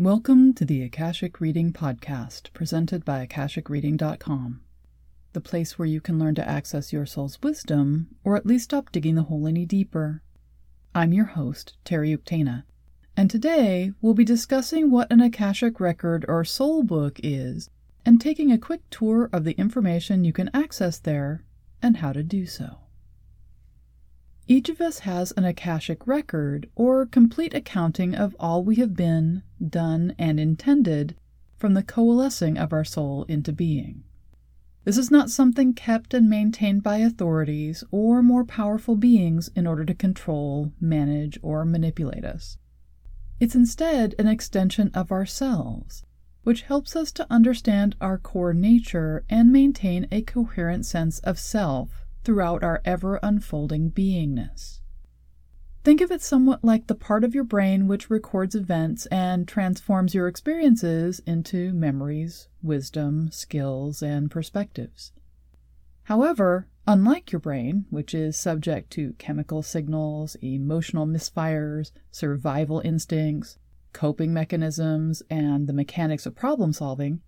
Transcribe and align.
Welcome 0.00 0.54
to 0.54 0.64
the 0.64 0.82
Akashic 0.82 1.42
Reading 1.42 1.74
Podcast, 1.74 2.54
presented 2.54 3.04
by 3.04 3.26
AkashicReading.com, 3.26 4.62
the 5.34 5.40
place 5.42 5.78
where 5.78 5.84
you 5.84 6.00
can 6.00 6.18
learn 6.18 6.34
to 6.36 6.48
access 6.48 6.90
your 6.90 7.04
soul's 7.04 7.38
wisdom, 7.42 8.08
or 8.24 8.34
at 8.34 8.46
least 8.46 8.64
stop 8.64 8.90
digging 8.92 9.16
the 9.16 9.24
hole 9.24 9.46
any 9.46 9.66
deeper. 9.66 10.22
I'm 10.94 11.12
your 11.12 11.26
host, 11.26 11.76
Terry 11.84 12.16
Uktana, 12.16 12.64
and 13.14 13.30
today 13.30 13.92
we'll 14.00 14.14
be 14.14 14.24
discussing 14.24 14.90
what 14.90 15.12
an 15.12 15.20
Akashic 15.20 15.78
record 15.78 16.24
or 16.26 16.46
soul 16.46 16.82
book 16.82 17.20
is, 17.22 17.68
and 18.06 18.18
taking 18.18 18.50
a 18.50 18.56
quick 18.56 18.80
tour 18.88 19.28
of 19.34 19.44
the 19.44 19.52
information 19.58 20.24
you 20.24 20.32
can 20.32 20.48
access 20.54 20.98
there 20.98 21.44
and 21.82 21.98
how 21.98 22.14
to 22.14 22.22
do 22.22 22.46
so. 22.46 22.78
Each 24.48 24.68
of 24.68 24.80
us 24.80 25.00
has 25.00 25.32
an 25.32 25.44
Akashic 25.44 26.06
record, 26.06 26.68
or 26.74 27.06
complete 27.06 27.54
accounting 27.54 28.14
of 28.14 28.34
all 28.40 28.64
we 28.64 28.76
have 28.76 28.94
been, 28.94 29.42
done, 29.64 30.14
and 30.18 30.40
intended 30.40 31.14
from 31.56 31.74
the 31.74 31.82
coalescing 31.82 32.56
of 32.58 32.72
our 32.72 32.84
soul 32.84 33.24
into 33.24 33.52
being. 33.52 34.02
This 34.84 34.96
is 34.96 35.10
not 35.10 35.30
something 35.30 35.74
kept 35.74 36.14
and 36.14 36.28
maintained 36.28 36.82
by 36.82 36.98
authorities 36.98 37.84
or 37.90 38.22
more 38.22 38.44
powerful 38.44 38.96
beings 38.96 39.50
in 39.54 39.66
order 39.66 39.84
to 39.84 39.94
control, 39.94 40.72
manage, 40.80 41.38
or 41.42 41.64
manipulate 41.64 42.24
us. 42.24 42.56
It's 43.38 43.54
instead 43.54 44.14
an 44.18 44.26
extension 44.26 44.90
of 44.94 45.12
ourselves, 45.12 46.02
which 46.42 46.62
helps 46.62 46.96
us 46.96 47.12
to 47.12 47.26
understand 47.30 47.94
our 48.00 48.16
core 48.18 48.54
nature 48.54 49.24
and 49.28 49.52
maintain 49.52 50.08
a 50.10 50.22
coherent 50.22 50.86
sense 50.86 51.18
of 51.20 51.38
self 51.38 52.06
throughout 52.24 52.62
our 52.62 52.80
ever 52.84 53.18
unfolding 53.22 53.90
beingness. 53.90 54.80
Think 55.82 56.02
of 56.02 56.10
it 56.10 56.20
somewhat 56.20 56.62
like 56.62 56.88
the 56.88 56.94
part 56.94 57.24
of 57.24 57.34
your 57.34 57.44
brain 57.44 57.88
which 57.88 58.10
records 58.10 58.54
events 58.54 59.06
and 59.06 59.48
transforms 59.48 60.14
your 60.14 60.28
experiences 60.28 61.20
into 61.26 61.72
memories, 61.72 62.48
wisdom, 62.62 63.30
skills, 63.32 64.02
and 64.02 64.30
perspectives. 64.30 65.12
However, 66.02 66.66
unlike 66.86 67.32
your 67.32 67.40
brain, 67.40 67.86
which 67.88 68.14
is 68.14 68.36
subject 68.36 68.90
to 68.90 69.14
chemical 69.14 69.62
signals, 69.62 70.36
emotional 70.42 71.06
misfires, 71.06 71.92
survival 72.10 72.80
instincts, 72.84 73.58
coping 73.94 74.34
mechanisms, 74.34 75.22
and 75.30 75.66
the 75.66 75.72
mechanics 75.72 76.26
of 76.26 76.34
problem 76.36 76.74
solving, 76.74 77.22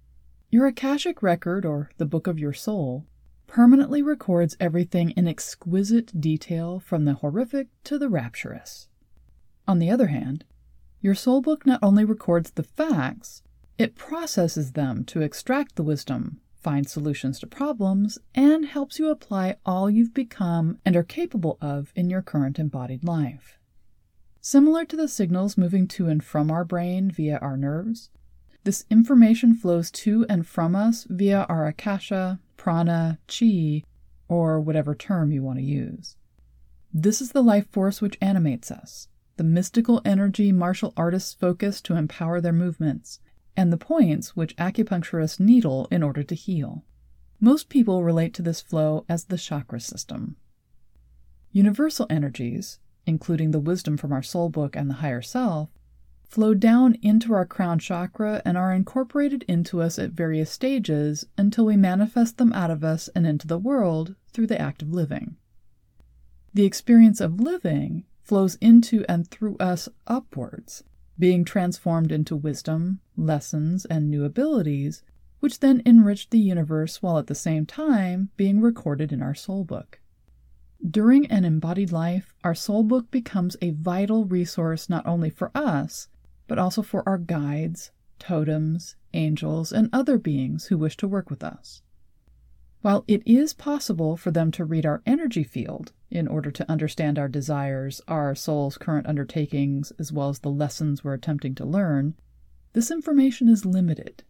your 0.50 0.66
Akashic 0.66 1.22
record, 1.22 1.64
or 1.64 1.90
the 1.96 2.04
book 2.04 2.26
of 2.26 2.38
your 2.38 2.52
soul, 2.52 3.06
permanently 3.52 4.00
records 4.00 4.56
everything 4.58 5.10
in 5.10 5.28
exquisite 5.28 6.18
detail 6.18 6.80
from 6.80 7.04
the 7.04 7.12
horrific 7.12 7.68
to 7.84 7.98
the 7.98 8.08
rapturous. 8.08 8.88
On 9.68 9.78
the 9.78 9.90
other 9.90 10.06
hand, 10.06 10.46
your 11.02 11.14
soul 11.14 11.42
book 11.42 11.66
not 11.66 11.78
only 11.82 12.02
records 12.02 12.52
the 12.52 12.62
facts, 12.62 13.42
it 13.76 13.94
processes 13.94 14.72
them 14.72 15.04
to 15.04 15.20
extract 15.20 15.76
the 15.76 15.82
wisdom, 15.82 16.40
find 16.54 16.88
solutions 16.88 17.38
to 17.40 17.46
problems, 17.46 18.18
and 18.34 18.64
helps 18.64 18.98
you 18.98 19.10
apply 19.10 19.56
all 19.66 19.90
you've 19.90 20.14
become 20.14 20.78
and 20.86 20.96
are 20.96 21.02
capable 21.02 21.58
of 21.60 21.92
in 21.94 22.08
your 22.08 22.22
current 22.22 22.58
embodied 22.58 23.04
life. 23.04 23.58
Similar 24.40 24.86
to 24.86 24.96
the 24.96 25.08
signals 25.08 25.58
moving 25.58 25.86
to 25.88 26.08
and 26.08 26.24
from 26.24 26.50
our 26.50 26.64
brain 26.64 27.10
via 27.10 27.36
our 27.42 27.58
nerves, 27.58 28.08
this 28.64 28.86
information 28.88 29.54
flows 29.54 29.90
to 29.90 30.24
and 30.30 30.46
from 30.46 30.74
us 30.74 31.06
via 31.10 31.44
our 31.50 31.66
akasha, 31.66 32.40
prana, 32.62 33.18
chi, 33.26 33.82
or 34.28 34.60
whatever 34.60 34.94
term 34.94 35.32
you 35.32 35.42
want 35.42 35.58
to 35.58 35.64
use. 35.64 36.14
This 36.94 37.20
is 37.20 37.32
the 37.32 37.42
life 37.42 37.66
force 37.72 38.00
which 38.00 38.16
animates 38.20 38.70
us, 38.70 39.08
the 39.36 39.42
mystical 39.42 40.00
energy 40.04 40.52
martial 40.52 40.92
artists 40.96 41.34
focus 41.34 41.80
to 41.80 41.96
empower 41.96 42.40
their 42.40 42.52
movements, 42.52 43.18
and 43.56 43.72
the 43.72 43.76
points 43.76 44.36
which 44.36 44.54
acupuncturists 44.58 45.40
needle 45.40 45.88
in 45.90 46.04
order 46.04 46.22
to 46.22 46.36
heal. 46.36 46.84
Most 47.40 47.68
people 47.68 48.04
relate 48.04 48.32
to 48.34 48.42
this 48.42 48.60
flow 48.60 49.04
as 49.08 49.24
the 49.24 49.38
chakra 49.38 49.80
system. 49.80 50.36
Universal 51.50 52.06
energies, 52.08 52.78
including 53.06 53.50
the 53.50 53.58
wisdom 53.58 53.96
from 53.96 54.12
our 54.12 54.22
soul 54.22 54.48
book 54.48 54.76
and 54.76 54.88
the 54.88 55.02
higher 55.02 55.20
self, 55.20 55.68
flow 56.32 56.54
down 56.54 56.96
into 57.02 57.34
our 57.34 57.44
crown 57.44 57.78
chakra 57.78 58.40
and 58.42 58.56
are 58.56 58.72
incorporated 58.72 59.44
into 59.46 59.82
us 59.82 59.98
at 59.98 60.12
various 60.12 60.50
stages 60.50 61.26
until 61.36 61.66
we 61.66 61.76
manifest 61.76 62.38
them 62.38 62.50
out 62.54 62.70
of 62.70 62.82
us 62.82 63.10
and 63.14 63.26
into 63.26 63.46
the 63.46 63.58
world 63.58 64.14
through 64.32 64.46
the 64.46 64.58
act 64.58 64.80
of 64.80 64.90
living. 64.94 65.36
The 66.54 66.64
experience 66.64 67.20
of 67.20 67.38
living 67.38 68.06
flows 68.22 68.54
into 68.62 69.04
and 69.10 69.28
through 69.28 69.58
us 69.58 69.90
upwards, 70.06 70.82
being 71.18 71.44
transformed 71.44 72.10
into 72.10 72.34
wisdom, 72.34 73.00
lessons, 73.14 73.84
and 73.84 74.08
new 74.08 74.24
abilities, 74.24 75.02
which 75.40 75.60
then 75.60 75.82
enrich 75.84 76.30
the 76.30 76.38
universe 76.38 77.02
while 77.02 77.18
at 77.18 77.26
the 77.26 77.34
same 77.34 77.66
time 77.66 78.30
being 78.38 78.58
recorded 78.58 79.12
in 79.12 79.20
our 79.20 79.34
soul 79.34 79.64
book. 79.64 80.00
During 80.82 81.26
an 81.26 81.44
embodied 81.44 81.92
life, 81.92 82.34
our 82.42 82.54
soul 82.54 82.84
book 82.84 83.10
becomes 83.10 83.54
a 83.60 83.72
vital 83.72 84.24
resource 84.24 84.88
not 84.88 85.06
only 85.06 85.28
for 85.28 85.50
us, 85.54 86.08
but 86.46 86.58
also 86.58 86.82
for 86.82 87.06
our 87.08 87.18
guides, 87.18 87.90
totems, 88.18 88.96
angels, 89.14 89.72
and 89.72 89.88
other 89.92 90.18
beings 90.18 90.66
who 90.66 90.78
wish 90.78 90.96
to 90.96 91.08
work 91.08 91.30
with 91.30 91.42
us. 91.42 91.82
While 92.82 93.04
it 93.06 93.22
is 93.24 93.52
possible 93.52 94.16
for 94.16 94.30
them 94.30 94.50
to 94.52 94.64
read 94.64 94.84
our 94.84 95.02
energy 95.06 95.44
field 95.44 95.92
in 96.10 96.26
order 96.26 96.50
to 96.50 96.70
understand 96.70 97.18
our 97.18 97.28
desires, 97.28 98.00
our 98.08 98.34
soul's 98.34 98.76
current 98.76 99.06
undertakings, 99.06 99.92
as 99.98 100.12
well 100.12 100.28
as 100.28 100.40
the 100.40 100.50
lessons 100.50 101.04
we're 101.04 101.14
attempting 101.14 101.54
to 101.56 101.64
learn, 101.64 102.14
this 102.72 102.90
information 102.90 103.48
is 103.48 103.64
limited. 103.64 104.24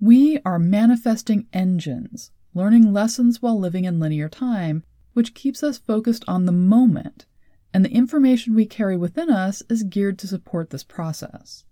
We 0.00 0.38
are 0.44 0.58
manifesting 0.58 1.46
engines, 1.52 2.30
learning 2.54 2.92
lessons 2.92 3.40
while 3.40 3.58
living 3.58 3.86
in 3.86 4.00
linear 4.00 4.28
time, 4.28 4.84
which 5.14 5.32
keeps 5.32 5.62
us 5.62 5.78
focused 5.78 6.24
on 6.28 6.44
the 6.44 6.52
moment 6.52 7.24
and 7.76 7.84
the 7.84 7.92
information 7.92 8.54
we 8.54 8.64
carry 8.64 8.96
within 8.96 9.28
us 9.28 9.62
is 9.68 9.82
geared 9.82 10.18
to 10.18 10.26
support 10.26 10.70
this 10.70 10.82
process. 10.82 11.66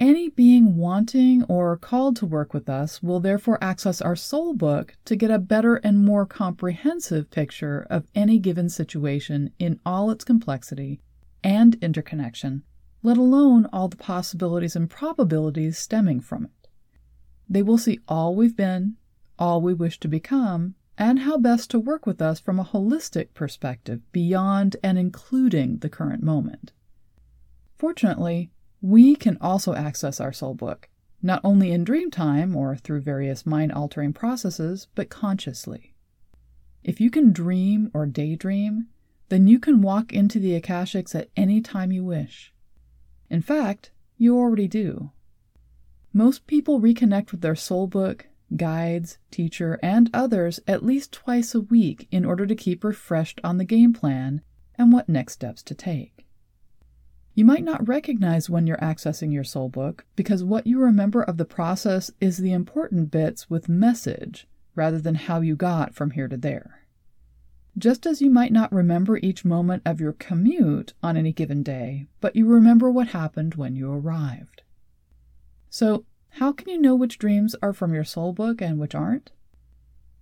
Any 0.00 0.30
being 0.30 0.78
wanting 0.78 1.42
or 1.50 1.76
called 1.76 2.16
to 2.16 2.24
work 2.24 2.54
with 2.54 2.66
us 2.66 3.02
will 3.02 3.20
therefore 3.20 3.62
access 3.62 4.00
our 4.00 4.16
soul 4.16 4.54
book 4.54 4.96
to 5.04 5.14
get 5.14 5.30
a 5.30 5.38
better 5.38 5.76
and 5.76 6.02
more 6.02 6.24
comprehensive 6.24 7.30
picture 7.30 7.86
of 7.90 8.06
any 8.14 8.38
given 8.38 8.70
situation 8.70 9.52
in 9.58 9.78
all 9.84 10.10
its 10.10 10.24
complexity 10.24 10.98
and 11.44 11.74
interconnection, 11.82 12.62
let 13.02 13.18
alone 13.18 13.66
all 13.70 13.88
the 13.88 13.98
possibilities 13.98 14.74
and 14.74 14.88
probabilities 14.88 15.76
stemming 15.76 16.22
from 16.22 16.46
it. 16.46 16.68
They 17.50 17.62
will 17.62 17.76
see 17.76 18.00
all 18.08 18.34
we've 18.34 18.56
been, 18.56 18.96
all 19.38 19.60
we 19.60 19.74
wish 19.74 20.00
to 20.00 20.08
become, 20.08 20.74
and 20.98 21.20
how 21.20 21.38
best 21.38 21.70
to 21.70 21.80
work 21.80 22.06
with 22.06 22.20
us 22.20 22.38
from 22.38 22.58
a 22.58 22.64
holistic 22.64 23.34
perspective 23.34 24.00
beyond 24.12 24.76
and 24.82 24.98
including 24.98 25.78
the 25.78 25.88
current 25.88 26.22
moment. 26.22 26.72
Fortunately, 27.78 28.50
we 28.80 29.16
can 29.16 29.38
also 29.40 29.74
access 29.74 30.20
our 30.20 30.32
soul 30.32 30.54
book, 30.54 30.88
not 31.22 31.40
only 31.44 31.72
in 31.72 31.84
dream 31.84 32.10
time 32.10 32.56
or 32.56 32.76
through 32.76 33.00
various 33.00 33.46
mind 33.46 33.72
altering 33.72 34.12
processes, 34.12 34.88
but 34.94 35.08
consciously. 35.08 35.94
If 36.84 37.00
you 37.00 37.10
can 37.10 37.32
dream 37.32 37.90
or 37.94 38.06
daydream, 38.06 38.88
then 39.28 39.46
you 39.46 39.58
can 39.58 39.82
walk 39.82 40.12
into 40.12 40.38
the 40.38 40.60
Akashics 40.60 41.14
at 41.14 41.30
any 41.36 41.60
time 41.60 41.92
you 41.92 42.04
wish. 42.04 42.52
In 43.30 43.40
fact, 43.40 43.92
you 44.18 44.36
already 44.36 44.68
do. 44.68 45.10
Most 46.12 46.46
people 46.46 46.80
reconnect 46.80 47.32
with 47.32 47.40
their 47.40 47.54
soul 47.54 47.86
book 47.86 48.26
guides, 48.56 49.18
teacher, 49.30 49.78
and 49.82 50.10
others 50.12 50.60
at 50.66 50.84
least 50.84 51.12
twice 51.12 51.54
a 51.54 51.60
week 51.60 52.08
in 52.10 52.24
order 52.24 52.46
to 52.46 52.54
keep 52.54 52.84
refreshed 52.84 53.40
on 53.42 53.58
the 53.58 53.64
game 53.64 53.92
plan 53.92 54.42
and 54.76 54.92
what 54.92 55.08
next 55.08 55.34
steps 55.34 55.62
to 55.62 55.74
take. 55.74 56.26
You 57.34 57.44
might 57.44 57.64
not 57.64 57.88
recognize 57.88 58.50
when 58.50 58.66
you're 58.66 58.76
accessing 58.76 59.32
your 59.32 59.44
soul 59.44 59.68
book 59.68 60.04
because 60.16 60.44
what 60.44 60.66
you 60.66 60.78
remember 60.78 61.22
of 61.22 61.38
the 61.38 61.46
process 61.46 62.10
is 62.20 62.38
the 62.38 62.52
important 62.52 63.10
bits 63.10 63.48
with 63.48 63.68
message 63.68 64.46
rather 64.74 64.98
than 64.98 65.14
how 65.14 65.40
you 65.40 65.56
got 65.56 65.94
from 65.94 66.10
here 66.10 66.28
to 66.28 66.36
there. 66.36 66.82
Just 67.78 68.04
as 68.04 68.20
you 68.20 68.30
might 68.30 68.52
not 68.52 68.70
remember 68.70 69.16
each 69.16 69.46
moment 69.46 69.82
of 69.86 69.98
your 69.98 70.12
commute 70.12 70.92
on 71.02 71.16
any 71.16 71.32
given 71.32 71.62
day, 71.62 72.06
but 72.20 72.36
you 72.36 72.46
remember 72.46 72.90
what 72.90 73.08
happened 73.08 73.54
when 73.54 73.74
you 73.76 73.90
arrived. 73.90 74.62
So, 75.70 76.04
how 76.36 76.52
can 76.52 76.68
you 76.68 76.80
know 76.80 76.94
which 76.94 77.18
dreams 77.18 77.54
are 77.62 77.72
from 77.72 77.92
your 77.92 78.04
soul 78.04 78.32
book 78.32 78.62
and 78.62 78.78
which 78.78 78.94
aren't? 78.94 79.32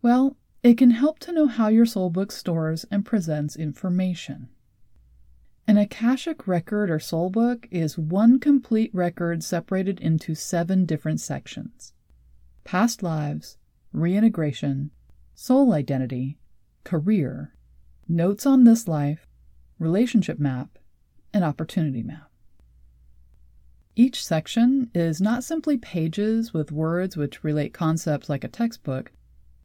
Well, 0.02 0.36
it 0.62 0.76
can 0.76 0.90
help 0.90 1.18
to 1.20 1.32
know 1.32 1.46
how 1.46 1.68
your 1.68 1.86
soul 1.86 2.10
book 2.10 2.32
stores 2.32 2.84
and 2.90 3.04
presents 3.04 3.54
information. 3.54 4.48
An 5.68 5.76
Akashic 5.76 6.48
record 6.48 6.90
or 6.90 6.98
soul 6.98 7.30
book 7.30 7.68
is 7.70 7.96
one 7.96 8.40
complete 8.40 8.92
record 8.92 9.44
separated 9.44 10.00
into 10.00 10.34
seven 10.34 10.84
different 10.84 11.20
sections 11.20 11.92
past 12.64 13.02
lives, 13.02 13.56
reintegration, 13.92 14.90
soul 15.34 15.72
identity, 15.72 16.38
career, 16.84 17.54
notes 18.08 18.44
on 18.46 18.64
this 18.64 18.86
life, 18.86 19.26
relationship 19.78 20.38
map, 20.38 20.78
and 21.32 21.44
opportunity 21.44 22.02
map. 22.02 22.29
Each 24.00 24.24
section 24.24 24.90
is 24.94 25.20
not 25.20 25.44
simply 25.44 25.76
pages 25.76 26.54
with 26.54 26.72
words 26.72 27.18
which 27.18 27.44
relate 27.44 27.74
concepts 27.74 28.30
like 28.30 28.44
a 28.44 28.48
textbook, 28.48 29.12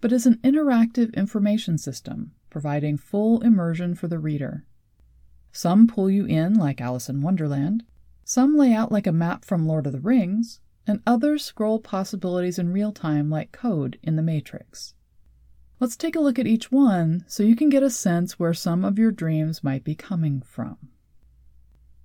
but 0.01 0.11
is 0.11 0.25
an 0.25 0.41
interactive 0.43 1.13
information 1.13 1.77
system 1.77 2.33
providing 2.49 2.97
full 2.97 3.39
immersion 3.39 3.95
for 3.95 4.09
the 4.09 4.19
reader. 4.19 4.65
Some 5.53 5.87
pull 5.87 6.09
you 6.09 6.25
in 6.25 6.55
like 6.55 6.81
Alice 6.81 7.07
in 7.07 7.21
Wonderland, 7.21 7.85
some 8.25 8.57
lay 8.57 8.73
out 8.73 8.91
like 8.91 9.07
a 9.07 9.13
map 9.13 9.45
from 9.45 9.65
Lord 9.65 9.87
of 9.87 9.93
the 9.93 10.01
Rings, 10.01 10.59
and 10.85 11.01
others 11.07 11.45
scroll 11.45 11.79
possibilities 11.79 12.59
in 12.59 12.73
real 12.73 12.91
time 12.91 13.29
like 13.29 13.53
code 13.53 13.97
in 14.03 14.17
the 14.17 14.21
Matrix. 14.21 14.95
Let's 15.79 15.95
take 15.95 16.17
a 16.17 16.19
look 16.19 16.37
at 16.37 16.45
each 16.45 16.73
one 16.73 17.23
so 17.29 17.41
you 17.41 17.55
can 17.55 17.69
get 17.69 17.83
a 17.83 17.89
sense 17.89 18.37
where 18.37 18.53
some 18.53 18.83
of 18.83 18.99
your 18.99 19.11
dreams 19.11 19.63
might 19.63 19.85
be 19.85 19.95
coming 19.95 20.41
from. 20.41 20.89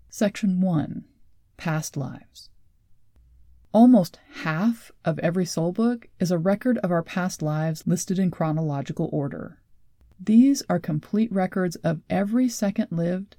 Section 0.09 0.61
1 0.61 1.07
Past 1.61 1.95
Lives 1.95 2.49
Almost 3.75 4.19
half 4.45 4.91
of 5.05 5.19
every 5.19 5.45
soul 5.45 5.73
book 5.73 6.09
is 6.19 6.31
a 6.31 6.39
record 6.39 6.79
of 6.79 6.91
our 6.91 7.03
past 7.03 7.43
lives 7.43 7.87
listed 7.87 8.19
in 8.19 8.31
chronological 8.31 9.11
order. 9.13 9.61
These 10.19 10.63
are 10.71 10.79
complete 10.79 11.31
records 11.31 11.77
of 11.77 12.01
every 12.09 12.49
second 12.49 12.87
lived 12.91 13.37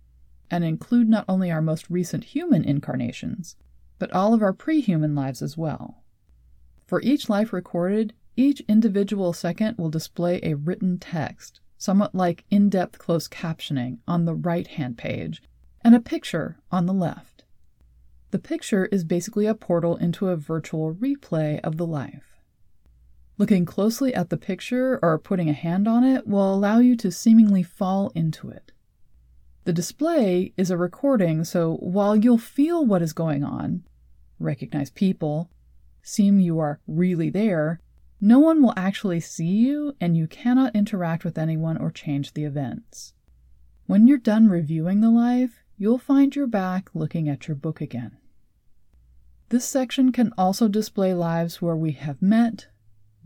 and 0.52 0.64
include 0.64 1.10
not 1.10 1.26
only 1.28 1.50
our 1.50 1.64
most 1.64 1.90
recent 1.90 2.26
human 2.26 2.64
incarnations, 2.64 3.56
but 3.98 4.12
all 4.14 4.36
of 4.36 4.44
our 4.44 4.54
pre 4.54 4.82
human 4.82 5.16
lives 5.16 5.42
as 5.42 5.58
well. 5.58 6.04
For 6.86 7.02
each 7.02 7.28
life 7.28 7.52
recorded, 7.52 8.14
each 8.36 8.60
individual 8.68 9.34
second 9.34 9.80
will 9.80 9.90
display 9.90 10.40
a 10.44 10.54
written 10.54 11.00
text, 11.00 11.60
somewhat 11.80 12.14
like 12.14 12.46
in 12.52 12.70
depth 12.70 13.00
closed 13.00 13.32
captioning, 13.32 13.98
on 14.08 14.26
the 14.26 14.36
right 14.36 14.68
hand 14.68 14.96
page, 14.96 15.42
and 15.84 15.96
a 15.96 16.00
picture 16.00 16.60
on 16.72 16.86
the 16.86 16.94
left. 16.94 17.46
The 18.32 18.40
picture 18.40 18.86
is 18.86 19.04
basically 19.04 19.46
a 19.46 19.54
portal 19.54 19.98
into 19.98 20.30
a 20.30 20.38
virtual 20.38 20.96
replay 20.96 21.60
of 21.66 21.76
the 21.76 21.86
life. 21.86 22.40
Looking 23.38 23.66
closely 23.66 24.14
at 24.14 24.30
the 24.30 24.38
picture 24.38 25.00
or 25.04 25.20
putting 25.20 25.50
a 25.50 25.54
hand 25.54 25.86
on 25.86 26.06
it 26.06 26.28
will 26.28 26.54
allow 26.54 26.80
you 26.80 26.96
to 26.98 27.12
seemingly 27.12 27.62
fall 27.62 28.10
into 28.16 28.50
it. 28.50 28.72
The 29.66 29.74
display 29.74 30.54
is 30.56 30.72
a 30.72 30.78
recording, 30.78 31.44
so 31.44 31.76
while 31.76 32.16
you'll 32.16 32.38
feel 32.38 32.86
what 32.86 33.02
is 33.02 33.12
going 33.12 33.44
on, 33.44 33.84
recognize 34.40 34.90
people, 34.90 35.50
seem 36.02 36.40
you 36.40 36.58
are 36.60 36.80
really 36.88 37.30
there, 37.30 37.82
no 38.22 38.40
one 38.40 38.62
will 38.62 38.74
actually 38.78 39.20
see 39.20 39.46
you, 39.46 39.94
and 40.00 40.16
you 40.16 40.26
cannot 40.26 40.76
interact 40.76 41.26
with 41.26 41.38
anyone 41.38 41.78
or 41.78 41.92
change 41.92 42.34
the 42.34 42.46
events. 42.46 43.14
When 43.88 44.08
you're 44.08 44.18
done 44.18 44.48
reviewing 44.48 45.02
the 45.02 45.10
life, 45.10 45.64
you'll 45.78 45.98
find 45.98 46.34
you're 46.34 46.48
back 46.48 46.90
looking 46.94 47.28
at 47.28 47.48
your 47.50 47.56
book 47.56 47.82
again. 47.82 48.18
This 49.52 49.66
section 49.66 50.14
can 50.14 50.32
also 50.38 50.70
display 50.70 51.14
lives 51.14 51.62
where 51.62 51.76
we 51.76 51.92
have 51.92 52.22
met, 52.22 52.68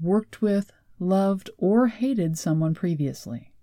worked 0.02 0.42
with, 0.42 0.72
loved, 0.98 1.52
or 1.56 1.86
hated 1.90 2.36
someone 2.36 2.74
previously. 2.74 3.54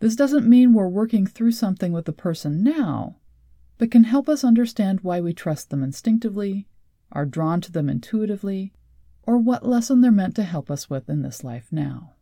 This 0.00 0.16
doesn't 0.16 0.48
mean 0.48 0.74
we're 0.74 0.88
working 0.88 1.28
through 1.28 1.52
something 1.52 1.92
with 1.92 2.06
the 2.06 2.12
person 2.12 2.64
now, 2.64 3.18
but 3.78 3.92
can 3.92 4.02
help 4.02 4.28
us 4.28 4.42
understand 4.42 5.02
why 5.02 5.20
we 5.20 5.32
trust 5.32 5.70
them 5.70 5.84
instinctively, 5.84 6.66
are 7.12 7.24
drawn 7.24 7.60
to 7.60 7.70
them 7.70 7.88
intuitively, 7.88 8.72
or 9.22 9.38
what 9.38 9.64
lesson 9.64 10.00
they're 10.00 10.10
meant 10.10 10.34
to 10.34 10.42
help 10.42 10.72
us 10.72 10.90
with 10.90 11.08
in 11.08 11.22
this 11.22 11.44
life 11.44 11.68
now. 11.70 12.14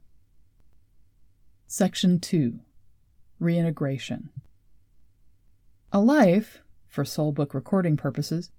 Section 1.66 2.20
2 2.20 2.60
Reintegration 3.38 4.28
A 5.90 6.00
life, 6.00 6.58
for 6.86 7.06
soul 7.06 7.32
book 7.32 7.54
recording 7.54 7.96
purposes, 7.96 8.50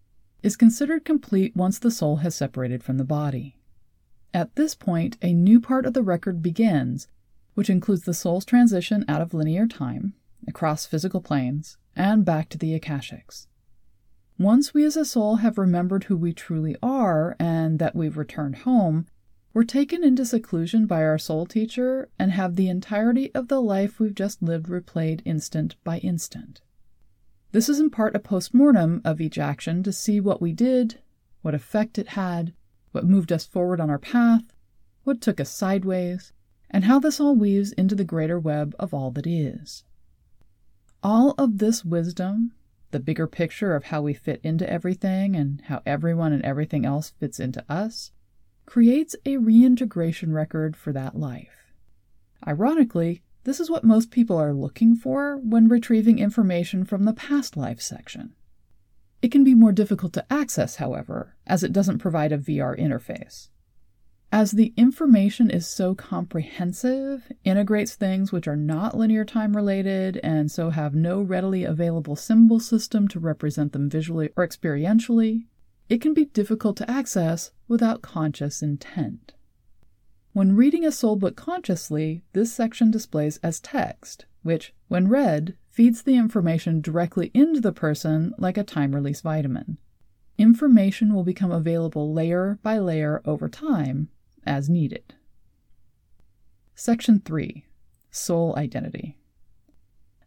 is 0.46 0.56
considered 0.56 1.04
complete 1.04 1.56
once 1.56 1.80
the 1.80 1.90
soul 1.90 2.18
has 2.18 2.36
separated 2.36 2.84
from 2.84 2.98
the 3.00 3.04
body. 3.04 3.58
At 4.32 4.56
this 4.56 4.76
point, 4.76 5.18
a 5.24 5.34
new 5.34 5.60
part 5.60 5.88
of 5.88 5.96
the 5.96 6.04
record 6.04 6.44
begins, 6.44 7.08
which 7.56 7.68
includes 7.68 8.04
the 8.04 8.14
soul's 8.14 8.46
transition 8.46 9.04
out 9.08 9.24
of 9.24 9.34
linear 9.34 9.66
time, 9.66 10.14
across 10.48 10.86
physical 10.86 11.20
planes, 11.20 11.78
and 11.96 12.24
back 12.24 12.50
to 12.50 12.60
the 12.60 12.80
Akashics. 12.80 13.48
Once 14.38 14.72
we 14.72 14.86
as 14.86 14.96
a 14.96 15.04
soul 15.04 15.38
have 15.38 15.58
remembered 15.58 16.04
who 16.04 16.16
we 16.16 16.32
truly 16.32 16.76
are 16.84 17.36
and 17.40 17.80
that 17.80 17.96
we've 17.96 18.16
returned 18.16 18.58
home, 18.58 19.08
we're 19.52 19.64
taken 19.64 20.04
into 20.04 20.28
seclusion 20.28 20.86
by 20.86 21.02
our 21.02 21.18
soul 21.18 21.48
teacher 21.48 22.08
and 22.20 22.34
have 22.34 22.56
the 22.56 22.70
entirety 22.70 23.34
of 23.34 23.48
the 23.48 23.62
life 23.62 24.00
we've 24.00 24.14
just 24.14 24.44
lived 24.44 24.68
replayed 24.68 25.24
instant 25.26 25.76
by 25.84 25.98
instant. 25.98 26.62
This 27.56 27.70
is 27.70 27.80
in 27.80 27.90
part 27.90 28.18
a 28.18 28.20
post 28.20 28.54
mortem 28.54 29.02
of 29.06 29.22
each 29.22 29.38
action 29.38 29.82
to 29.84 29.94
see 29.94 30.20
what 30.20 30.42
we 30.42 30.52
did, 30.52 31.00
what 31.42 31.56
effect 31.56 31.98
it 31.98 32.10
had, 32.10 32.54
what 32.92 33.06
moved 33.06 33.32
us 33.32 33.46
forward 33.46 33.80
on 33.80 33.90
our 33.90 33.98
path, 33.98 34.54
what 35.06 35.22
took 35.22 35.40
us 35.40 35.52
sideways, 35.52 36.34
and 36.70 36.84
how 36.84 37.00
this 37.00 37.18
all 37.18 37.34
weaves 37.34 37.72
into 37.72 37.96
the 37.96 38.04
greater 38.04 38.38
web 38.38 38.76
of 38.78 38.94
all 38.94 39.10
that 39.12 39.26
is. 39.26 39.86
All 41.02 41.34
of 41.38 41.60
this 41.60 41.86
wisdom, 41.86 42.52
the 42.92 43.00
bigger 43.00 43.26
picture 43.26 43.74
of 43.74 43.86
how 43.86 44.02
we 44.02 44.14
fit 44.14 44.42
into 44.44 44.70
everything 44.70 45.38
and 45.38 45.62
how 45.68 45.82
everyone 45.86 46.34
and 46.34 46.44
everything 46.44 46.86
else 46.86 47.12
fits 47.12 47.40
into 47.40 47.64
us, 47.70 48.12
creates 48.66 49.16
a 49.26 49.38
reintegration 49.38 50.34
record 50.34 50.76
for 50.76 50.92
that 50.92 51.18
life. 51.18 51.72
Ironically, 52.46 53.24
this 53.46 53.60
is 53.60 53.70
what 53.70 53.84
most 53.84 54.12
people 54.12 54.38
are 54.38 54.54
looking 54.54 54.96
for 54.96 55.38
when 55.38 55.68
retrieving 55.68 56.20
information 56.20 56.84
from 56.84 57.06
the 57.06 57.14
past 57.14 57.56
life 57.56 57.80
section. 57.80 58.34
It 59.22 59.32
can 59.32 59.44
be 59.44 59.54
more 59.54 59.72
difficult 59.72 60.14
to 60.14 60.34
access, 60.34 60.76
however, 60.76 61.36
as 61.48 61.64
it 61.64 61.72
doesn't 61.72 62.00
provide 62.00 62.32
a 62.32 62.38
VR 62.38 62.78
interface. 62.78 63.50
As 64.32 64.52
the 64.52 64.74
information 64.76 65.50
is 65.50 65.68
so 65.68 65.94
comprehensive, 65.96 67.32
integrates 67.44 67.96
things 67.96 68.32
which 68.32 68.48
are 68.48 68.58
not 68.58 68.98
linear 68.98 69.24
time 69.24 69.56
related, 69.56 70.20
and 70.24 70.52
so 70.52 70.72
have 70.72 70.96
no 70.96 71.22
readily 71.22 71.64
available 71.64 72.16
symbol 72.16 72.60
system 72.60 73.08
to 73.10 73.20
represent 73.20 73.72
them 73.72 73.90
visually 73.90 74.32
or 74.36 74.46
experientially, 74.46 75.46
it 75.88 76.02
can 76.02 76.16
be 76.16 76.26
difficult 76.26 76.78
to 76.78 76.92
access 76.92 77.52
without 77.68 78.02
conscious 78.02 78.64
intent. 78.64 79.34
When 80.36 80.54
reading 80.54 80.84
a 80.84 80.92
soul 80.92 81.16
book 81.16 81.38
consciously, 81.38 82.22
this 82.34 82.52
section 82.52 82.92
displays 82.92 83.38
as 83.38 83.62
text, 83.62 84.26
which, 84.44 84.74
when 84.90 85.08
read, 85.08 85.56
feeds 85.70 86.02
the 86.02 86.18
information 86.18 86.82
directly 86.82 87.32
into 87.34 87.62
the 87.62 87.72
person 87.72 88.34
like 88.38 88.58
a 88.58 88.64
time 88.66 88.94
release 88.94 89.22
vitamin. 89.22 89.78
Information 90.38 91.14
will 91.14 91.24
become 91.24 91.54
available 91.54 92.14
layer 92.14 92.60
by 92.64 92.78
layer 92.80 93.22
over 93.24 93.48
time 93.48 94.10
as 94.46 94.70
needed. 94.70 95.16
Section 96.76 97.22
3 97.22 97.66
Soul 98.12 98.58
Identity. 98.58 99.18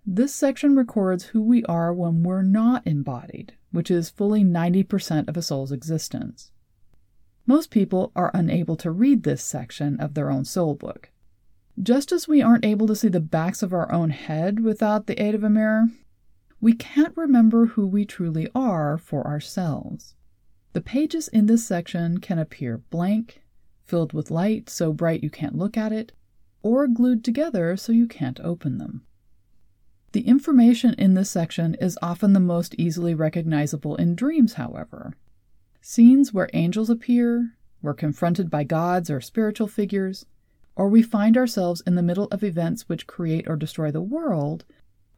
This 0.07 0.35
section 0.35 0.75
records 0.75 1.25
who 1.25 1.43
we 1.43 1.65
are 1.65 1.93
when 1.93 2.23
we're 2.23 2.41
not 2.41 2.87
embodied, 2.87 3.59
which 3.73 3.91
is 3.91 4.09
fully 4.09 4.43
90% 4.43 5.29
of 5.29 5.37
a 5.37 5.43
soul's 5.43 5.71
existence. 5.71 6.50
Most 7.49 7.71
people 7.71 8.12
are 8.14 8.31
unable 8.35 8.76
to 8.76 8.90
read 8.90 9.23
this 9.23 9.43
section 9.43 9.99
of 10.00 10.12
their 10.12 10.31
own 10.31 10.45
soul 10.45 10.75
book. 10.75 11.09
Just 11.83 12.12
as 12.12 12.28
we 12.28 12.43
aren't 12.43 12.67
able 12.67 12.87
to 12.88 12.95
see 12.95 13.09
the 13.09 13.21
backs 13.21 13.62
of 13.62 13.73
our 13.73 13.90
own 13.90 14.11
head 14.11 14.61
without 14.61 15.07
the 15.07 15.21
aid 15.21 15.35
of 15.35 15.43
a 15.43 15.49
mirror, 15.49 15.87
we 16.61 16.75
can't 16.75 17.17
remember 17.17 17.64
who 17.64 17.87
we 17.87 18.05
truly 18.05 18.50
are 18.55 18.99
for 18.99 19.26
ourselves. 19.26 20.14
The 20.75 20.83
pages 20.83 21.26
in 21.28 21.47
this 21.47 21.67
section 21.67 22.19
can 22.19 22.38
appear 22.38 22.83
blank, 22.90 23.40
filled 23.87 24.12
with 24.12 24.31
light 24.31 24.69
so 24.69 24.93
bright 24.93 25.23
you 25.23 25.31
can't 25.31 25.57
look 25.57 25.78
at 25.78 25.90
it, 25.90 26.12
or 26.62 26.87
glued 26.87 27.25
together 27.25 27.78
so 27.78 27.93
you 27.93 28.07
can't 28.07 28.40
open 28.40 28.76
them. 28.76 29.07
The 30.12 30.28
information 30.28 30.93
in 30.99 31.14
this 31.14 31.31
section 31.31 31.76
is 31.76 31.97
often 32.02 32.35
the 32.35 32.40
most 32.40 32.75
easily 32.76 33.14
recognizable 33.14 33.97
in 33.97 34.14
dreams, 34.14 34.55
however. 34.55 35.14
Scenes 35.80 36.32
where 36.32 36.50
angels 36.52 36.90
appear, 36.90 37.54
we're 37.80 37.94
confronted 37.94 38.50
by 38.50 38.64
gods 38.64 39.08
or 39.11 39.20
spiritual 39.20 39.68
figures, 39.68 40.26
or 40.75 40.88
we 40.88 41.02
find 41.02 41.37
ourselves 41.37 41.82
in 41.87 41.94
the 41.94 42.02
middle 42.02 42.26
of 42.26 42.42
events 42.42 42.88
which 42.88 43.06
create 43.06 43.49
or 43.49 43.56
destroy 43.56 43.90
the 43.90 44.00
world, 44.00 44.64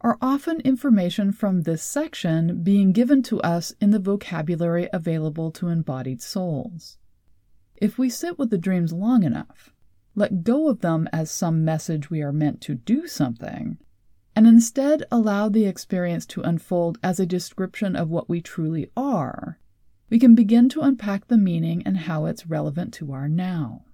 are 0.00 0.16
often 0.22 0.60
information 0.60 1.32
from 1.32 1.62
this 1.62 1.82
section 1.82 2.62
being 2.62 2.92
given 2.92 3.22
to 3.22 3.40
us 3.42 3.74
in 3.80 3.90
the 3.90 3.98
vocabulary 3.98 4.88
available 4.92 5.50
to 5.50 5.68
embodied 5.68 6.22
souls. 6.22 6.96
If 7.76 7.98
we 7.98 8.08
sit 8.08 8.38
with 8.38 8.50
the 8.50 8.58
dreams 8.58 8.92
long 8.92 9.22
enough, 9.22 9.74
let 10.14 10.42
go 10.42 10.68
of 10.68 10.80
them 10.80 11.08
as 11.12 11.30
some 11.30 11.64
message 11.64 12.10
we 12.10 12.22
are 12.22 12.32
meant 12.32 12.60
to 12.62 12.74
do 12.74 13.06
something, 13.06 13.78
and 14.34 14.46
instead 14.46 15.04
allow 15.10 15.48
the 15.48 15.66
experience 15.66 16.26
to 16.26 16.42
unfold 16.42 16.98
as 17.02 17.20
a 17.20 17.26
description 17.26 17.96
of 17.96 18.08
what 18.08 18.28
we 18.28 18.40
truly 18.40 18.90
are, 18.96 19.58
we 20.10 20.18
can 20.18 20.34
begin 20.34 20.68
to 20.68 20.80
unpack 20.80 21.28
the 21.28 21.38
meaning 21.38 21.82
and 21.86 21.96
how 21.96 22.26
it's 22.26 22.46
relevant 22.46 22.92
to 22.92 23.12
our 23.12 23.28
now. 23.28 23.84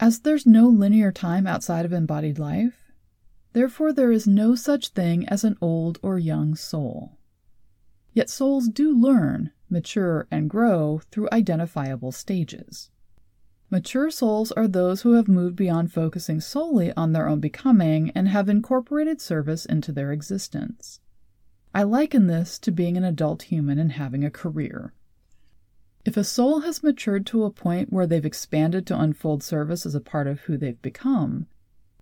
As 0.00 0.20
there's 0.20 0.46
no 0.46 0.66
linear 0.66 1.12
time 1.12 1.46
outside 1.46 1.84
of 1.84 1.92
embodied 1.92 2.38
life, 2.38 2.90
therefore 3.52 3.92
there 3.92 4.10
is 4.10 4.26
no 4.26 4.54
such 4.54 4.88
thing 4.88 5.28
as 5.28 5.44
an 5.44 5.56
old 5.60 5.98
or 6.02 6.18
young 6.18 6.54
soul. 6.54 7.18
Yet 8.12 8.30
souls 8.30 8.68
do 8.68 8.98
learn, 8.98 9.52
mature, 9.68 10.26
and 10.30 10.48
grow 10.48 11.02
through 11.10 11.28
identifiable 11.30 12.12
stages. 12.12 12.90
Mature 13.68 14.10
souls 14.10 14.52
are 14.52 14.68
those 14.68 15.02
who 15.02 15.12
have 15.14 15.28
moved 15.28 15.56
beyond 15.56 15.92
focusing 15.92 16.40
solely 16.40 16.92
on 16.92 17.12
their 17.12 17.28
own 17.28 17.40
becoming 17.40 18.10
and 18.10 18.28
have 18.28 18.48
incorporated 18.48 19.20
service 19.20 19.66
into 19.66 19.92
their 19.92 20.12
existence. 20.12 21.00
I 21.74 21.82
liken 21.82 22.26
this 22.26 22.58
to 22.60 22.70
being 22.70 22.96
an 22.96 23.04
adult 23.04 23.42
human 23.44 23.78
and 23.78 23.92
having 23.92 24.24
a 24.24 24.30
career. 24.30 24.94
If 26.06 26.16
a 26.16 26.22
soul 26.22 26.60
has 26.60 26.84
matured 26.84 27.26
to 27.26 27.42
a 27.42 27.50
point 27.50 27.92
where 27.92 28.06
they've 28.06 28.24
expanded 28.24 28.86
to 28.86 29.00
unfold 29.00 29.42
service 29.42 29.84
as 29.84 29.96
a 29.96 30.00
part 30.00 30.28
of 30.28 30.42
who 30.42 30.56
they've 30.56 30.80
become, 30.80 31.48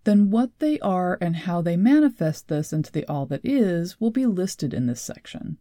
then 0.05 0.31
what 0.31 0.51
they 0.59 0.79
are 0.81 1.17
and 1.23 1.35
how 1.35 1.63
they 1.63 1.79
manifest 1.79 2.49
this 2.49 2.71
into 2.71 2.93
the 2.93 3.07
all 3.07 3.25
that 3.25 3.41
is 3.43 3.99
will 3.99 4.11
be 4.11 4.27
listed 4.27 4.75
in 4.75 4.85
this 4.85 5.01
section. 5.01 5.57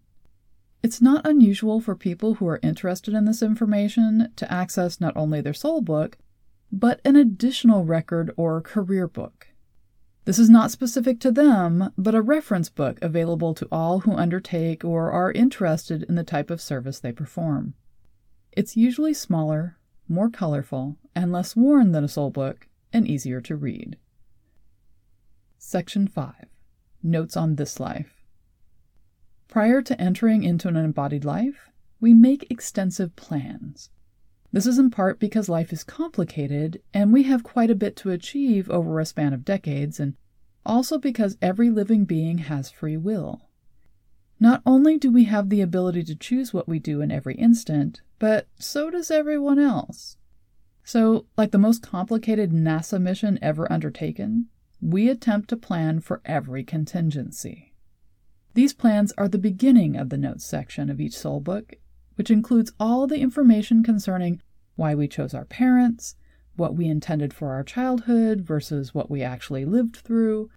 It's 0.84 1.02
not 1.02 1.26
unusual 1.26 1.80
for 1.80 1.96
people 1.96 2.34
who 2.34 2.48
are 2.50 2.60
interested 2.62 3.14
in 3.14 3.24
this 3.24 3.42
information 3.42 4.34
to 4.36 4.52
access 4.52 5.00
not 5.00 5.16
only 5.16 5.40
their 5.40 5.54
soul 5.54 5.80
book, 5.80 6.18
but 6.70 7.00
an 7.06 7.16
additional 7.16 7.86
record 7.86 8.34
or 8.36 8.60
career 8.60 9.08
book. 9.08 9.48
This 10.26 10.38
is 10.38 10.50
not 10.50 10.70
specific 10.70 11.22
to 11.22 11.32
them, 11.32 11.94
but 11.98 12.14
a 12.14 12.22
reference 12.22 12.68
book 12.68 13.00
available 13.02 13.54
to 13.54 13.70
all 13.72 14.02
who 14.02 14.12
undertake 14.12 14.84
or 14.84 15.14
are 15.14 15.32
interested 15.32 16.04
in 16.04 16.16
the 16.16 16.26
type 16.26 16.50
of 16.50 16.60
service 16.60 17.00
they 17.00 17.14
perform. 17.14 17.76
It's 18.56 18.78
usually 18.78 19.16
smaller, 19.16 19.78
more 20.08 20.30
colorful, 20.30 20.98
and 21.16 21.32
less 21.32 21.56
worn 21.56 21.92
than 21.92 22.04
a 22.04 22.08
soul 22.08 22.30
book, 22.30 22.68
and 22.92 23.08
easier 23.08 23.42
to 23.42 23.56
read. 23.56 23.98
Section 25.58 26.08
5 26.08 26.46
Notes 27.02 27.36
on 27.36 27.56
This 27.56 27.80
Life 27.80 28.24
Prior 29.48 29.82
to 29.82 30.00
entering 30.00 30.44
into 30.44 30.68
an 30.68 30.76
embodied 30.76 31.26
life, 31.26 31.72
we 32.00 32.14
make 32.14 32.52
extensive 32.52 33.16
plans. 33.16 33.90
This 34.52 34.68
is 34.68 34.78
in 34.78 34.92
part 34.92 35.20
because 35.20 35.50
life 35.50 35.74
is 35.74 35.84
complicated 35.84 36.80
and 36.94 37.12
we 37.12 37.24
have 37.24 37.44
quite 37.44 37.72
a 37.72 37.76
bit 37.76 37.96
to 37.98 38.12
achieve 38.12 38.70
over 38.70 39.00
a 39.00 39.06
span 39.06 39.34
of 39.34 39.44
decades, 39.44 40.00
and 40.00 40.14
also 40.64 41.00
because 41.00 41.40
every 41.42 41.72
living 41.72 42.06
being 42.06 42.38
has 42.38 42.70
free 42.70 42.98
will. 42.98 43.42
Not 44.44 44.62
only 44.66 44.98
do 44.98 45.10
we 45.10 45.24
have 45.24 45.48
the 45.48 45.62
ability 45.62 46.04
to 46.04 46.16
choose 46.16 46.54
what 46.54 46.68
we 46.68 46.78
do 46.78 47.00
in 47.00 47.12
every 47.12 47.36
instant, 47.36 48.02
but 48.20 48.50
so 48.60 48.90
does 48.90 49.10
everyone 49.10 49.58
else. 49.58 50.18
So, 50.84 51.28
like 51.38 51.52
the 51.52 51.58
most 51.58 51.82
complicated 51.82 52.52
NASA 52.52 53.02
mission 53.02 53.40
ever 53.42 53.72
undertaken, 53.72 54.50
we 54.82 55.08
attempt 55.08 55.48
to 55.52 55.56
plan 55.56 56.02
for 56.02 56.20
every 56.26 56.66
contingency. 56.66 57.74
These 58.54 58.74
plans 58.74 59.14
are 59.18 59.30
the 59.30 59.38
beginning 59.38 59.96
of 59.96 60.10
the 60.10 60.18
notes 60.18 60.44
section 60.44 60.90
of 60.90 61.00
each 61.00 61.18
soul 61.18 61.40
book, 61.40 61.76
which 62.16 62.30
includes 62.30 62.74
all 62.78 63.08
the 63.08 63.22
information 63.22 63.82
concerning 63.82 64.42
why 64.76 64.94
we 64.94 65.08
chose 65.08 65.34
our 65.34 65.46
parents, 65.46 66.18
what 66.58 66.76
we 66.76 66.88
intended 66.88 67.34
for 67.34 67.54
our 67.54 67.64
childhood 67.64 68.42
versus 68.42 68.94
what 68.94 69.10
we 69.10 69.22
actually 69.22 69.64
lived 69.64 69.96
through, 69.96 70.50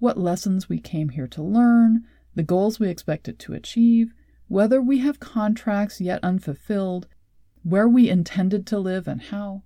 what 0.00 0.18
lessons 0.18 0.68
we 0.68 0.80
came 0.80 1.10
here 1.10 1.28
to 1.28 1.40
learn, 1.40 2.04
the 2.38 2.44
goals 2.44 2.78
we 2.78 2.88
expected 2.88 3.36
to 3.36 3.52
achieve, 3.52 4.14
whether 4.46 4.80
we 4.80 4.98
have 4.98 5.18
contracts 5.18 6.00
yet 6.00 6.20
unfulfilled, 6.22 7.08
where 7.64 7.88
we 7.88 8.08
intended 8.08 8.64
to 8.64 8.78
live 8.78 9.08
and 9.08 9.22
how, 9.22 9.64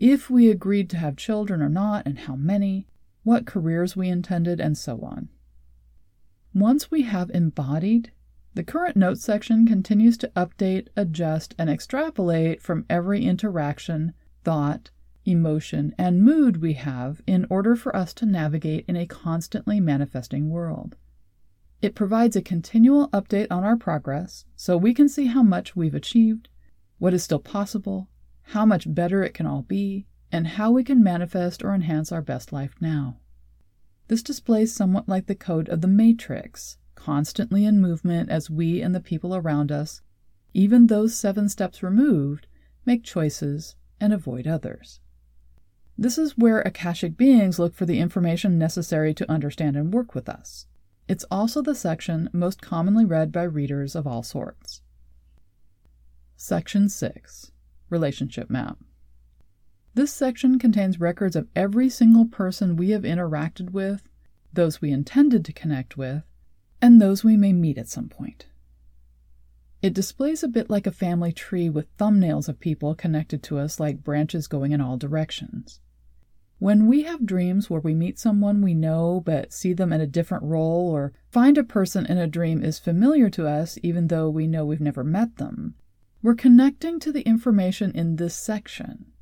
if 0.00 0.30
we 0.30 0.50
agreed 0.50 0.88
to 0.88 0.96
have 0.96 1.18
children 1.18 1.60
or 1.60 1.68
not 1.68 2.06
and 2.06 2.20
how 2.20 2.34
many, 2.34 2.86
what 3.22 3.44
careers 3.44 3.96
we 3.96 4.08
intended, 4.08 4.58
and 4.60 4.78
so 4.78 5.02
on. 5.02 5.28
Once 6.54 6.90
we 6.90 7.02
have 7.02 7.30
embodied, 7.32 8.10
the 8.54 8.64
current 8.64 8.96
notes 8.96 9.22
section 9.22 9.66
continues 9.66 10.16
to 10.16 10.32
update, 10.34 10.88
adjust, 10.96 11.54
and 11.58 11.68
extrapolate 11.68 12.62
from 12.62 12.86
every 12.88 13.26
interaction, 13.26 14.14
thought, 14.42 14.90
emotion, 15.26 15.94
and 15.98 16.22
mood 16.22 16.62
we 16.62 16.72
have 16.72 17.20
in 17.26 17.46
order 17.50 17.76
for 17.76 17.94
us 17.94 18.14
to 18.14 18.24
navigate 18.24 18.86
in 18.88 18.96
a 18.96 19.04
constantly 19.04 19.80
manifesting 19.80 20.48
world. 20.48 20.96
It 21.86 21.94
provides 21.94 22.34
a 22.34 22.42
continual 22.42 23.08
update 23.10 23.46
on 23.48 23.62
our 23.62 23.76
progress 23.76 24.44
so 24.56 24.76
we 24.76 24.92
can 24.92 25.08
see 25.08 25.26
how 25.26 25.44
much 25.44 25.76
we've 25.76 25.94
achieved, 25.94 26.48
what 26.98 27.14
is 27.14 27.22
still 27.22 27.38
possible, 27.38 28.08
how 28.42 28.66
much 28.66 28.92
better 28.92 29.22
it 29.22 29.34
can 29.34 29.46
all 29.46 29.62
be, 29.62 30.08
and 30.32 30.48
how 30.48 30.72
we 30.72 30.82
can 30.82 31.00
manifest 31.00 31.62
or 31.62 31.72
enhance 31.72 32.10
our 32.10 32.22
best 32.22 32.52
life 32.52 32.74
now. 32.80 33.18
This 34.08 34.24
displays 34.24 34.74
somewhat 34.74 35.08
like 35.08 35.26
the 35.26 35.36
code 35.36 35.68
of 35.68 35.80
the 35.80 35.86
matrix, 35.86 36.76
constantly 36.96 37.64
in 37.64 37.80
movement 37.80 38.30
as 38.30 38.50
we 38.50 38.82
and 38.82 38.92
the 38.92 38.98
people 38.98 39.36
around 39.36 39.70
us, 39.70 40.02
even 40.52 40.88
those 40.88 41.16
seven 41.16 41.48
steps 41.48 41.84
removed, 41.84 42.48
make 42.84 43.04
choices 43.04 43.76
and 44.00 44.12
avoid 44.12 44.48
others. 44.48 44.98
This 45.96 46.18
is 46.18 46.36
where 46.36 46.62
Akashic 46.62 47.16
beings 47.16 47.60
look 47.60 47.76
for 47.76 47.86
the 47.86 48.00
information 48.00 48.58
necessary 48.58 49.14
to 49.14 49.30
understand 49.30 49.76
and 49.76 49.94
work 49.94 50.16
with 50.16 50.28
us. 50.28 50.66
It's 51.08 51.24
also 51.30 51.62
the 51.62 51.74
section 51.74 52.28
most 52.32 52.60
commonly 52.60 53.04
read 53.04 53.32
by 53.32 53.44
readers 53.44 53.94
of 53.94 54.06
all 54.06 54.22
sorts. 54.22 54.82
Section 56.36 56.88
6 56.88 57.52
Relationship 57.90 58.50
Map 58.50 58.78
this 59.96 60.12
section 60.12 60.58
contains 60.58 61.00
records 61.00 61.36
of 61.36 61.48
every 61.56 61.88
single 61.88 62.26
person 62.26 62.76
we 62.76 62.90
have 62.90 63.00
interacted 63.00 63.70
with, 63.70 64.06
those 64.52 64.82
we 64.82 64.92
intended 64.92 65.42
to 65.46 65.54
connect 65.54 65.96
with, 65.96 66.22
and 66.82 67.00
those 67.00 67.24
we 67.24 67.34
may 67.34 67.54
meet 67.54 67.78
at 67.78 67.88
some 67.88 68.10
point. 68.10 68.44
It 69.80 69.94
displays 69.94 70.42
a 70.42 70.48
bit 70.48 70.68
like 70.68 70.86
a 70.86 70.92
family 70.92 71.32
tree 71.32 71.70
with 71.70 71.96
thumbnails 71.96 72.46
of 72.46 72.60
people 72.60 72.94
connected 72.94 73.42
to 73.44 73.58
us 73.58 73.80
like 73.80 74.04
branches 74.04 74.48
going 74.48 74.72
in 74.72 74.82
all 74.82 74.98
directions. 74.98 75.80
When 76.58 76.86
we 76.86 77.02
have 77.02 77.26
dreams 77.26 77.68
where 77.68 77.82
we 77.82 77.94
meet 77.94 78.18
someone 78.18 78.62
we 78.62 78.72
know 78.72 79.22
but 79.24 79.52
see 79.52 79.74
them 79.74 79.92
in 79.92 80.00
a 80.00 80.06
different 80.06 80.44
role, 80.44 80.88
or 80.88 81.12
find 81.30 81.58
a 81.58 81.64
person 81.64 82.06
in 82.06 82.16
a 82.16 82.26
dream 82.26 82.62
is 82.62 82.78
familiar 82.78 83.28
to 83.30 83.46
us 83.46 83.78
even 83.82 84.06
though 84.06 84.30
we 84.30 84.46
know 84.46 84.64
we've 84.64 84.80
never 84.80 85.04
met 85.04 85.36
them, 85.36 85.74
we're 86.22 86.34
connecting 86.34 86.98
to 87.00 87.12
the 87.12 87.20
information 87.22 87.92
in 87.92 88.16
this 88.16 88.34
section. 88.34 89.12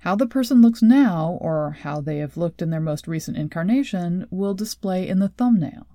How 0.00 0.16
the 0.16 0.26
person 0.26 0.60
looks 0.60 0.82
now, 0.82 1.38
or 1.40 1.70
how 1.70 2.02
they 2.02 2.18
have 2.18 2.36
looked 2.36 2.60
in 2.60 2.68
their 2.68 2.80
most 2.80 3.08
recent 3.08 3.38
incarnation, 3.38 4.26
will 4.30 4.52
display 4.52 5.08
in 5.08 5.18
the 5.18 5.30
thumbnail. 5.30 5.86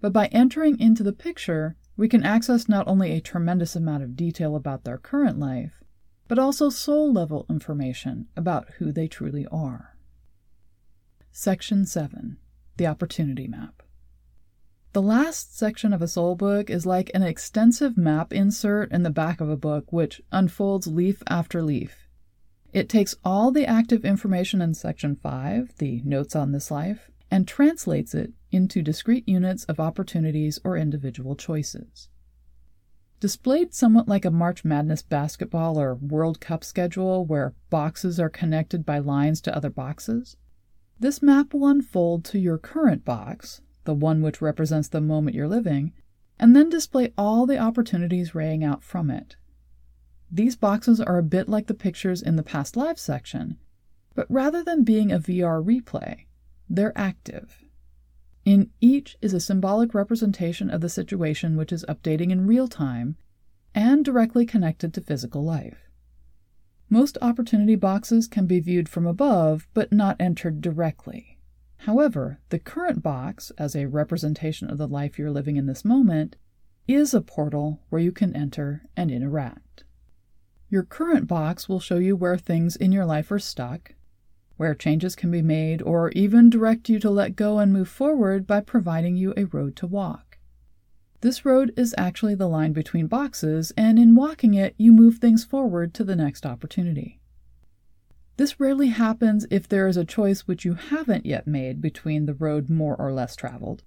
But 0.00 0.12
by 0.12 0.26
entering 0.26 0.78
into 0.78 1.02
the 1.02 1.12
picture, 1.12 1.74
we 1.96 2.08
can 2.08 2.22
access 2.22 2.68
not 2.68 2.86
only 2.86 3.10
a 3.12 3.20
tremendous 3.20 3.74
amount 3.74 4.04
of 4.04 4.14
detail 4.14 4.54
about 4.54 4.84
their 4.84 4.98
current 4.98 5.40
life, 5.40 5.82
but 6.28 6.38
also 6.38 6.68
soul 6.68 7.12
level 7.12 7.46
information 7.48 8.28
about 8.36 8.68
who 8.78 8.92
they 8.92 9.08
truly 9.08 9.46
are. 9.50 9.95
Section 11.38 11.84
7 11.84 12.38
The 12.78 12.86
Opportunity 12.86 13.46
Map. 13.46 13.82
The 14.94 15.02
last 15.02 15.54
section 15.54 15.92
of 15.92 16.00
a 16.00 16.08
soul 16.08 16.34
book 16.34 16.70
is 16.70 16.86
like 16.86 17.10
an 17.12 17.22
extensive 17.22 17.98
map 17.98 18.32
insert 18.32 18.90
in 18.90 19.02
the 19.02 19.10
back 19.10 19.42
of 19.42 19.50
a 19.50 19.56
book 19.58 19.92
which 19.92 20.22
unfolds 20.32 20.86
leaf 20.86 21.22
after 21.28 21.60
leaf 21.60 22.08
it 22.72 22.88
takes 22.88 23.16
all 23.22 23.50
the 23.50 23.66
active 23.66 24.02
information 24.02 24.62
in 24.62 24.72
Section 24.72 25.14
5, 25.14 25.76
the 25.76 26.00
Notes 26.06 26.34
on 26.34 26.52
This 26.52 26.70
Life, 26.70 27.10
and 27.30 27.46
translates 27.46 28.14
it 28.14 28.32
into 28.50 28.80
discrete 28.80 29.28
units 29.28 29.64
of 29.64 29.78
opportunities 29.78 30.58
or 30.64 30.78
individual 30.78 31.36
choices. 31.36 32.08
Displayed 33.20 33.74
somewhat 33.74 34.08
like 34.08 34.24
a 34.24 34.30
March 34.30 34.64
Madness 34.64 35.02
basketball 35.02 35.78
or 35.78 35.96
World 35.96 36.40
Cup 36.40 36.64
schedule 36.64 37.26
where 37.26 37.52
boxes 37.68 38.18
are 38.18 38.30
connected 38.30 38.86
by 38.86 39.00
lines 39.00 39.42
to 39.42 39.54
other 39.54 39.70
boxes, 39.70 40.38
this 40.98 41.22
map 41.22 41.52
will 41.52 41.66
unfold 41.66 42.24
to 42.24 42.38
your 42.38 42.58
current 42.58 43.04
box, 43.04 43.60
the 43.84 43.94
one 43.94 44.22
which 44.22 44.40
represents 44.40 44.88
the 44.88 45.00
moment 45.00 45.36
you're 45.36 45.48
living, 45.48 45.92
and 46.38 46.54
then 46.54 46.68
display 46.68 47.12
all 47.16 47.46
the 47.46 47.58
opportunities 47.58 48.34
raying 48.34 48.64
out 48.64 48.82
from 48.82 49.10
it. 49.10 49.36
These 50.30 50.56
boxes 50.56 51.00
are 51.00 51.18
a 51.18 51.22
bit 51.22 51.48
like 51.48 51.66
the 51.66 51.74
pictures 51.74 52.22
in 52.22 52.36
the 52.36 52.42
past 52.42 52.76
live 52.76 52.98
section, 52.98 53.58
but 54.14 54.26
rather 54.30 54.62
than 54.62 54.84
being 54.84 55.12
a 55.12 55.18
VR 55.18 55.62
replay, 55.62 56.26
they're 56.68 56.96
active. 56.96 57.64
In 58.44 58.70
each 58.80 59.16
is 59.20 59.34
a 59.34 59.40
symbolic 59.40 59.94
representation 59.94 60.70
of 60.70 60.80
the 60.80 60.88
situation 60.88 61.56
which 61.56 61.72
is 61.72 61.84
updating 61.88 62.30
in 62.30 62.46
real 62.46 62.68
time 62.68 63.16
and 63.74 64.04
directly 64.04 64.46
connected 64.46 64.94
to 64.94 65.00
physical 65.00 65.44
life. 65.44 65.85
Most 66.88 67.18
opportunity 67.20 67.74
boxes 67.74 68.28
can 68.28 68.46
be 68.46 68.60
viewed 68.60 68.88
from 68.88 69.06
above 69.06 69.66
but 69.74 69.92
not 69.92 70.16
entered 70.20 70.60
directly. 70.60 71.38
However, 71.78 72.40
the 72.48 72.58
current 72.58 73.02
box, 73.02 73.52
as 73.58 73.74
a 73.74 73.86
representation 73.86 74.70
of 74.70 74.78
the 74.78 74.88
life 74.88 75.18
you're 75.18 75.30
living 75.30 75.56
in 75.56 75.66
this 75.66 75.84
moment, 75.84 76.36
is 76.88 77.12
a 77.12 77.20
portal 77.20 77.80
where 77.88 78.00
you 78.00 78.12
can 78.12 78.34
enter 78.34 78.82
and 78.96 79.10
interact. 79.10 79.84
Your 80.68 80.84
current 80.84 81.26
box 81.26 81.68
will 81.68 81.80
show 81.80 81.98
you 81.98 82.16
where 82.16 82.36
things 82.36 82.76
in 82.76 82.92
your 82.92 83.04
life 83.04 83.30
are 83.30 83.38
stuck, 83.38 83.94
where 84.56 84.74
changes 84.74 85.14
can 85.14 85.30
be 85.30 85.42
made, 85.42 85.82
or 85.82 86.10
even 86.10 86.50
direct 86.50 86.88
you 86.88 86.98
to 87.00 87.10
let 87.10 87.36
go 87.36 87.58
and 87.58 87.72
move 87.72 87.88
forward 87.88 88.46
by 88.46 88.60
providing 88.60 89.16
you 89.16 89.34
a 89.36 89.44
road 89.44 89.76
to 89.76 89.86
walk. 89.86 90.25
This 91.26 91.44
road 91.44 91.74
is 91.76 91.92
actually 91.98 92.36
the 92.36 92.46
line 92.46 92.72
between 92.72 93.08
boxes, 93.08 93.72
and 93.76 93.98
in 93.98 94.14
walking 94.14 94.54
it, 94.54 94.76
you 94.78 94.92
move 94.92 95.18
things 95.18 95.42
forward 95.42 95.92
to 95.94 96.04
the 96.04 96.14
next 96.14 96.46
opportunity. 96.46 97.18
This 98.36 98.60
rarely 98.60 98.90
happens 98.90 99.44
if 99.50 99.68
there 99.68 99.88
is 99.88 99.96
a 99.96 100.04
choice 100.04 100.42
which 100.42 100.64
you 100.64 100.74
haven't 100.74 101.26
yet 101.26 101.48
made 101.48 101.80
between 101.80 102.26
the 102.26 102.34
road 102.34 102.70
more 102.70 102.94
or 102.94 103.12
less 103.12 103.34
traveled, 103.34 103.82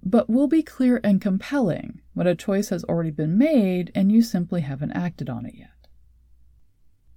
but 0.00 0.30
will 0.30 0.46
be 0.46 0.62
clear 0.62 1.00
and 1.02 1.20
compelling 1.20 2.02
when 2.14 2.28
a 2.28 2.36
choice 2.36 2.68
has 2.68 2.84
already 2.84 3.10
been 3.10 3.36
made 3.36 3.90
and 3.92 4.12
you 4.12 4.22
simply 4.22 4.60
haven't 4.60 4.92
acted 4.92 5.28
on 5.28 5.44
it 5.44 5.56
yet. 5.56 5.88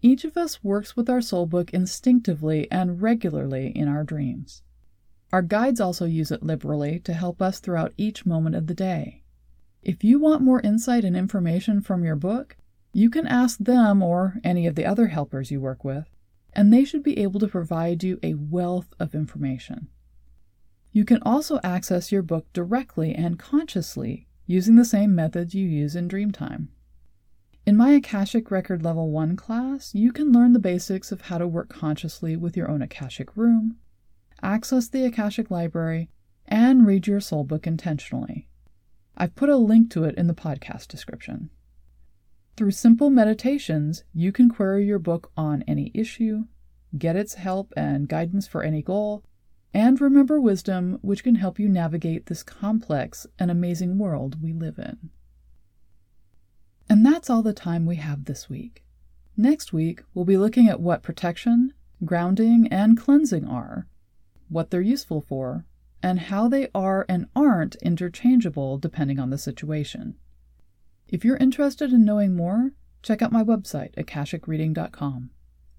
Each 0.01 0.25
of 0.25 0.35
us 0.35 0.63
works 0.63 0.95
with 0.95 1.11
our 1.11 1.21
soul 1.21 1.45
book 1.45 1.71
instinctively 1.75 2.67
and 2.71 3.03
regularly 3.03 3.67
in 3.67 3.87
our 3.87 4.03
dreams. 4.03 4.63
Our 5.31 5.43
guides 5.43 5.79
also 5.79 6.05
use 6.05 6.31
it 6.31 6.41
liberally 6.41 6.99
to 7.01 7.13
help 7.13 7.39
us 7.39 7.59
throughout 7.59 7.93
each 7.97 8.25
moment 8.25 8.55
of 8.55 8.65
the 8.65 8.73
day. 8.73 9.21
If 9.81 10.03
you 10.03 10.19
want 10.19 10.41
more 10.41 10.59
insight 10.61 11.03
and 11.03 11.15
information 11.15 11.81
from 11.81 12.03
your 12.03 12.17
book, 12.17 12.57
you 12.91 13.09
can 13.09 13.25
ask 13.27 13.59
them 13.59 14.01
or 14.01 14.39
any 14.43 14.67
of 14.67 14.75
the 14.75 14.85
other 14.85 15.07
helpers 15.07 15.51
you 15.51 15.61
work 15.61 15.83
with, 15.83 16.09
and 16.53 16.73
they 16.73 16.83
should 16.83 17.03
be 17.03 17.19
able 17.19 17.39
to 17.39 17.47
provide 17.47 18.03
you 18.03 18.19
a 18.21 18.33
wealth 18.33 18.93
of 18.99 19.15
information. 19.15 19.87
You 20.91 21.05
can 21.05 21.21
also 21.21 21.59
access 21.63 22.11
your 22.11 22.23
book 22.23 22.51
directly 22.51 23.13
and 23.13 23.39
consciously 23.39 24.27
using 24.47 24.75
the 24.75 24.83
same 24.83 25.15
methods 25.15 25.53
you 25.53 25.65
use 25.65 25.95
in 25.95 26.09
Dreamtime. 26.09 26.67
In 27.65 27.77
my 27.77 27.91
Akashic 27.91 28.49
Record 28.49 28.83
Level 28.83 29.11
1 29.11 29.35
class, 29.35 29.93
you 29.93 30.11
can 30.11 30.31
learn 30.31 30.53
the 30.53 30.59
basics 30.59 31.11
of 31.11 31.21
how 31.21 31.37
to 31.37 31.47
work 31.47 31.69
consciously 31.69 32.35
with 32.35 32.57
your 32.57 32.69
own 32.69 32.81
Akashic 32.81 33.37
room, 33.37 33.77
access 34.41 34.87
the 34.87 35.05
Akashic 35.05 35.51
Library, 35.51 36.09
and 36.47 36.87
read 36.87 37.05
your 37.05 37.19
soul 37.19 37.43
book 37.43 37.67
intentionally. 37.67 38.48
I've 39.21 39.35
put 39.35 39.49
a 39.49 39.57
link 39.57 39.91
to 39.91 40.05
it 40.05 40.15
in 40.15 40.27
the 40.27 40.33
podcast 40.33 40.87
description. 40.87 41.49
Through 42.55 42.71
simple 42.71 43.09
meditations, 43.09 44.05
you 44.13 44.31
can 44.31 44.49
query 44.49 44.85
your 44.85 44.97
book 44.97 45.29
on 45.35 45.61
any 45.67 45.91
issue, 45.93 46.45
get 46.97 47.17
its 47.17 47.33
help 47.33 47.73
and 47.75 48.07
guidance 48.07 48.47
for 48.47 48.63
any 48.63 48.81
goal, 48.81 49.25
and 49.73 49.99
remember 49.99 50.39
wisdom 50.39 50.99
which 51.01 51.23
can 51.23 51.35
help 51.35 51.59
you 51.59 51.67
navigate 51.67 52.27
this 52.27 52.43
complex 52.43 53.27
and 53.37 53.51
amazing 53.51 53.97
world 53.97 54.41
we 54.41 54.53
live 54.53 54.79
in. 54.79 55.09
And 56.89 57.05
that's 57.05 57.29
all 57.29 57.43
the 57.43 57.53
time 57.53 57.85
we 57.85 57.97
have 57.97 58.23
this 58.23 58.49
week. 58.49 58.83
Next 59.35 59.73
week, 59.73 60.01
we'll 60.13 60.25
be 60.25 60.37
looking 60.37 60.69
at 60.69 60.79
what 60.79 61.03
protection, 61.03 61.73
grounding, 62.05 62.69
and 62.71 62.97
cleansing 62.97 63.45
are, 63.45 63.85
what 64.47 64.71
they're 64.71 64.81
useful 64.81 65.19
for, 65.19 65.65
and 66.01 66.19
how 66.19 66.47
they 66.47 66.69
are 66.73 67.05
and 67.09 67.27
aren't 67.35 67.75
interchangeable 67.75 68.77
depending 68.77 69.19
on 69.19 69.29
the 69.29 69.37
situation. 69.37 70.15
If 71.07 71.25
you're 71.25 71.37
interested 71.37 71.91
in 71.91 72.05
knowing 72.05 72.35
more, 72.35 72.71
check 73.01 73.21
out 73.21 73.31
my 73.31 73.43
website, 73.43 73.95
akashicreading.com. 73.95 75.31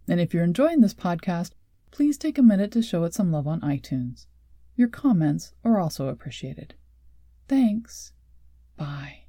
And 0.09 0.21
if 0.21 0.35
you're 0.35 0.45
enjoying 0.45 0.81
this 0.81 0.95
podcast, 0.95 1.53
please 1.91 2.19
take 2.19 2.39
a 2.39 2.43
minute 2.43 2.73
to 2.73 2.83
show 2.83 3.05
it 3.05 3.15
some 3.15 3.31
love 3.31 3.47
on 3.47 3.61
iTunes. 3.61 4.27
Your 4.77 4.89
comments 4.89 5.53
are 5.65 5.79
also 5.79 6.09
appreciated. 6.09 6.75
Thanks. 7.49 8.13
Bye. 8.77 9.20